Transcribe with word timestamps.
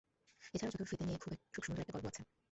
এছাড়াও 0.53 0.71
জুতোর 0.73 0.89
ফিতা 0.89 1.03
নিয়েও 1.05 1.21
খুব 1.53 1.63
সুন্দর 1.65 1.81
একটা 1.83 1.93
গল্প 1.95 2.07
আছে। 2.11 2.21